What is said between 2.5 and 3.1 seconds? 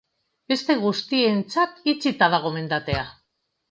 mendatea.